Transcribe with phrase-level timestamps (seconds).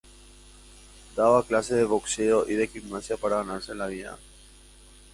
[1.15, 4.17] Daba clases de boxeo y de gimnasia para ganarse la vida.